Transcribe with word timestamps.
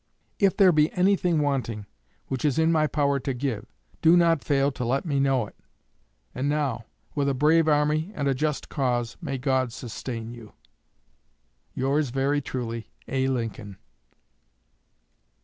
If 0.39 0.57
there 0.57 0.71
be 0.71 0.91
anything 0.93 1.43
wanting 1.43 1.85
which 2.25 2.43
is 2.43 2.57
in 2.57 2.71
my 2.71 2.87
power 2.87 3.19
to 3.19 3.35
give, 3.35 3.67
do 4.01 4.17
not 4.17 4.43
fail 4.43 4.71
to 4.71 4.83
let 4.83 5.05
me 5.05 5.19
know 5.19 5.45
it. 5.45 5.55
And 6.33 6.49
now, 6.49 6.85
with 7.13 7.29
a 7.29 7.35
brave 7.35 7.67
army 7.67 8.11
and 8.15 8.27
a 8.27 8.33
just 8.33 8.67
cause, 8.67 9.15
may 9.21 9.37
God 9.37 9.71
sustain 9.71 10.31
you. 10.31 10.53
Yours 11.75 12.09
very 12.09 12.41
truly, 12.41 12.89
A. 13.07 13.27
LINCOLN. 13.27 13.77